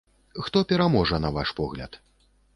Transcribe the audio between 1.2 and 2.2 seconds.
на ваш погляд?